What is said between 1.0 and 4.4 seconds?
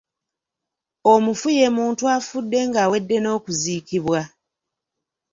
Omufu ye muntu afudde ng’awedde n’okuziikibwa.